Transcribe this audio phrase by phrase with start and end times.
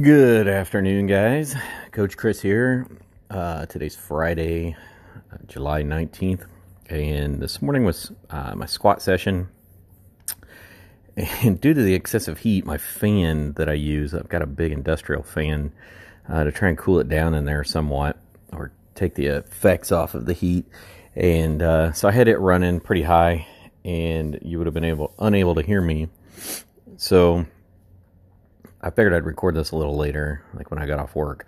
[0.00, 1.54] Good afternoon, guys.
[1.92, 2.84] Coach Chris here.
[3.30, 4.74] Uh, today's Friday,
[5.32, 6.48] uh, July 19th,
[6.90, 9.50] and this morning was uh, my squat session.
[11.16, 14.72] And due to the excessive heat, my fan that I use, I've got a big
[14.72, 15.72] industrial fan
[16.28, 18.18] uh, to try and cool it down in there somewhat
[18.52, 20.66] or take the effects off of the heat.
[21.14, 23.46] And uh, so I had it running pretty high,
[23.84, 26.08] and you would have been able unable to hear me.
[26.96, 27.46] So
[28.84, 31.46] I figured I'd record this a little later, like when I got off work.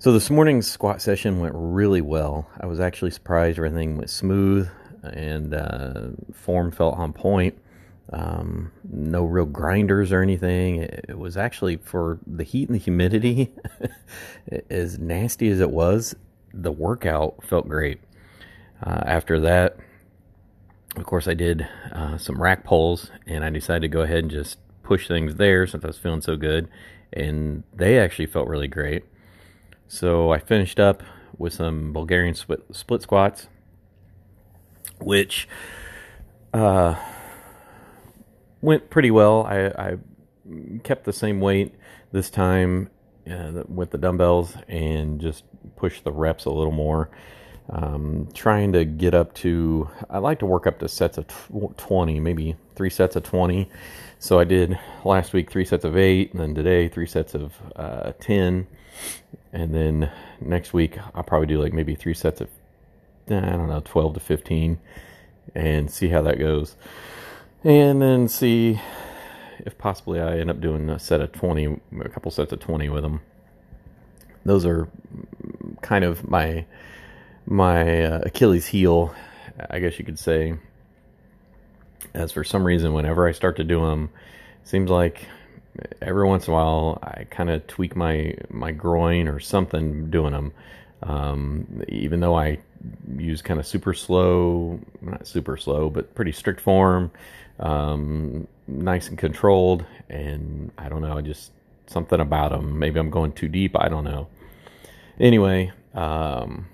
[0.00, 2.50] So this morning's squat session went really well.
[2.60, 4.68] I was actually surprised everything went smooth
[5.04, 7.56] and uh, form felt on point.
[8.12, 10.82] Um, no real grinders or anything.
[10.82, 13.52] It, it, was actually for the heat and the humidity,
[14.68, 16.16] as nasty as it was,
[16.52, 18.00] the workout felt great.
[18.84, 19.76] Uh, after that,
[20.96, 24.30] of course, I did uh, some rack pulls and I decided to go ahead and
[24.30, 26.68] just push things there since I was feeling so good.
[27.12, 29.04] And they actually felt really great.
[29.88, 31.02] So I finished up
[31.36, 33.48] with some Bulgarian split, split squats,
[35.00, 35.48] which
[36.52, 36.94] uh,
[38.60, 39.44] went pretty well.
[39.44, 39.96] I, I,
[40.82, 41.74] kept the same weight
[42.12, 42.90] this time
[43.30, 45.44] uh, with the dumbbells and just
[45.76, 47.08] pushed the reps a little more.
[47.70, 51.26] Um, trying to get up to, I like to work up to sets of
[51.76, 53.70] 20, maybe three sets of 20.
[54.18, 57.54] So I did last week three sets of eight, and then today three sets of
[57.76, 58.66] uh, 10.
[59.52, 62.48] And then next week I'll probably do like maybe three sets of,
[63.28, 64.78] I don't know, 12 to 15
[65.54, 66.76] and see how that goes.
[67.62, 68.80] And then see
[69.60, 72.88] if possibly I end up doing a set of 20, a couple sets of 20
[72.88, 73.20] with them.
[74.44, 74.88] Those are
[75.80, 76.66] kind of my
[77.46, 79.14] my uh, Achilles heel,
[79.70, 80.54] I guess you could say.
[82.12, 84.10] As for some reason, whenever I start to do them,
[84.62, 85.26] seems like
[86.00, 90.32] every once in a while I kind of tweak my my groin or something doing
[90.32, 90.52] them.
[91.02, 92.58] Um, even though I
[93.16, 97.10] use kind of super slow, not super slow, but pretty strict form,
[97.58, 101.50] um, nice and controlled, and I don't know, just
[101.86, 102.78] something about them.
[102.78, 103.76] Maybe I'm going too deep.
[103.78, 104.28] I don't know.
[105.20, 106.66] Anyway, um,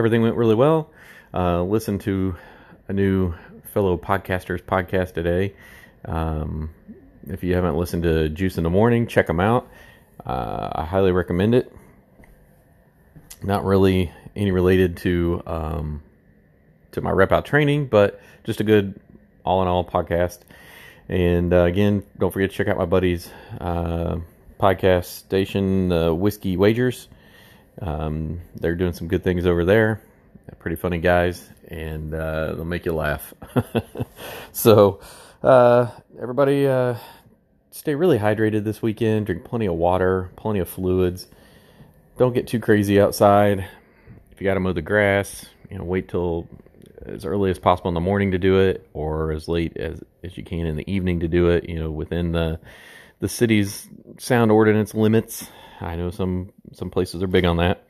[0.00, 0.90] everything went really well.
[1.34, 2.34] Uh, listened to
[2.88, 3.34] a new
[3.74, 5.52] fellow podcasters podcast today.
[6.06, 6.70] Um,
[7.28, 9.68] if you haven't listened to Juice in the Morning, check them out.
[10.24, 11.70] Uh, I highly recommend it.
[13.42, 16.02] Not really any related to um,
[16.92, 18.98] to my rep out training, but just a good
[19.44, 20.38] all in all podcast.
[21.10, 23.30] And uh, again, don't forget to check out my buddy's
[23.60, 24.16] uh,
[24.58, 27.08] podcast station, Whiskey Wagers.
[27.80, 30.02] Um, they're doing some good things over there.
[30.46, 33.32] They're pretty funny guys, and uh, they'll make you laugh.
[34.52, 35.00] so,
[35.42, 35.88] uh,
[36.20, 36.96] everybody, uh,
[37.70, 39.26] stay really hydrated this weekend.
[39.26, 41.26] Drink plenty of water, plenty of fluids.
[42.18, 43.66] Don't get too crazy outside.
[44.30, 46.48] If you got to mow the grass, you know, wait till
[47.06, 50.36] as early as possible in the morning to do it, or as late as as
[50.36, 51.68] you can in the evening to do it.
[51.68, 52.60] You know, within the
[53.20, 53.88] the city's
[54.18, 55.48] sound ordinance limits.
[55.80, 57.86] I know some some places are big on that.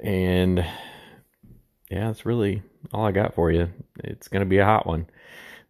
[0.00, 0.58] And
[1.90, 2.62] yeah, that's really
[2.92, 3.70] all I got for you.
[4.02, 5.06] It's going to be a hot one.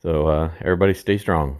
[0.02, 1.58] So uh, everybody stay strong.